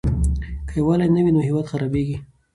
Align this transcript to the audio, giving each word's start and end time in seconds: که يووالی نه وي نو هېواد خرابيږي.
که 0.67 0.73
يووالی 0.79 1.07
نه 1.15 1.21
وي 1.23 1.31
نو 1.35 1.41
هېواد 1.47 1.65
خرابيږي. 1.71 2.17